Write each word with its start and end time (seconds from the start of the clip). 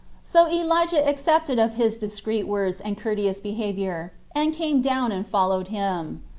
So 0.23 0.49
Elijah 0.49 1.07
accepted 1.07 1.59
of 1.59 1.75
his 1.75 1.99
discreet 1.99 2.47
words 2.47 2.81
and 2.81 2.97
courteous 2.97 3.39
behavior, 3.39 4.13
and 4.33 4.51
came 4.51 4.81
down 4.81 5.11
and 5.11 5.27
followed 5.27 5.67
him. 5.67 6.23